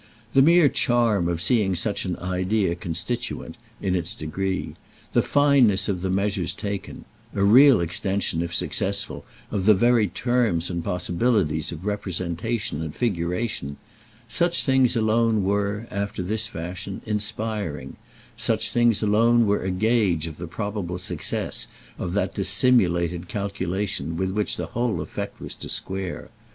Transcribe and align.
The 0.33 0.41
mere 0.41 0.67
charm 0.67 1.27
of 1.27 1.43
seeing 1.43 1.75
such 1.75 2.05
an 2.05 2.17
idea 2.17 2.73
constituent, 2.73 3.55
in 3.83 3.93
its 3.93 4.15
degree; 4.15 4.73
the 5.13 5.21
fineness 5.21 5.87
of 5.87 6.01
the 6.01 6.09
measures 6.09 6.55
taken—a 6.55 7.43
real 7.43 7.79
extension, 7.79 8.41
if 8.41 8.51
successful, 8.51 9.25
of 9.51 9.65
the 9.67 9.75
very 9.75 10.07
terms 10.07 10.71
and 10.71 10.83
possibilities 10.83 11.71
of 11.71 11.85
representation 11.85 12.81
and 12.81 12.95
figuration—such 12.95 14.63
things 14.63 14.95
alone 14.95 15.43
were, 15.43 15.85
after 15.91 16.23
this 16.23 16.47
fashion, 16.47 17.01
inspiring, 17.05 17.95
such 18.35 18.71
things 18.71 19.03
alone 19.03 19.45
were 19.45 19.61
a 19.61 19.69
gage 19.69 20.25
of 20.25 20.37
the 20.37 20.47
probable 20.47 20.97
success 20.97 21.67
of 21.99 22.13
that 22.13 22.33
dissimulated 22.33 23.27
calculation 23.27 24.17
with 24.17 24.31
which 24.31 24.57
the 24.57 24.65
whole 24.73 24.99
effort 24.99 25.31
was 25.39 25.53
to 25.53 25.69
square. 25.69 26.31